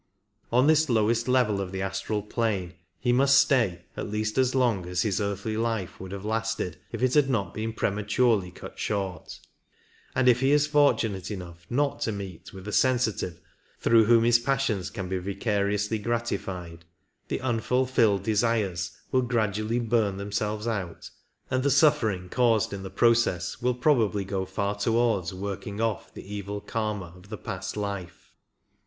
On 0.51 0.65
this 0.65 0.89
lowest 0.89 1.27
level 1.27 1.61
of 1.61 1.71
the 1.71 1.83
astral 1.83 2.23
plane 2.23 2.73
he 2.99 3.13
must 3.13 3.37
stay 3.37 3.85
at 3.95 4.09
least 4.09 4.39
as 4.39 4.55
long 4.55 4.87
as 4.87 5.03
his 5.03 5.21
earthly 5.21 5.55
life 5.55 5.99
would 5.99 6.11
have 6.11 6.25
lasted 6.25 6.77
if 6.91 7.03
it 7.03 7.13
had 7.13 7.29
not 7.29 7.53
been 7.53 7.71
prematurely 7.71 8.49
cut 8.49 8.79
short; 8.79 9.39
and 10.15 10.27
if 10.27 10.39
he 10.39 10.49
is 10.53 10.65
fortunate 10.65 11.29
enough 11.29 11.67
not 11.69 11.99
to 11.99 12.11
meet 12.11 12.51
with 12.51 12.67
a 12.67 12.71
sensitive 12.71 13.39
through 13.77 14.05
whom 14.05 14.23
his 14.23 14.39
passions 14.39 14.89
can 14.89 15.07
be 15.07 15.19
vicariously 15.19 15.99
gratified, 15.99 16.83
the 17.27 17.39
unfulfilled 17.39 18.23
desires 18.23 18.97
will 19.11 19.21
gradually 19.21 19.77
burn 19.77 20.17
them 20.17 20.31
selves 20.31 20.65
out, 20.65 21.11
and 21.51 21.61
the 21.61 21.69
suffering 21.69 22.27
caused 22.27 22.73
in 22.73 22.81
the 22.81 22.89
process 22.89 23.61
will 23.61 23.75
pro 23.75 23.95
bably 23.95 24.25
go 24.25 24.47
far 24.47 24.73
towards 24.75 25.31
working 25.31 25.79
off" 25.79 26.11
the 26.11 26.25
evil 26.33 26.59
Karma 26.59 27.13
of 27.15 27.29
the 27.29 27.37
past 27.37 27.77
life. 27.77 28.31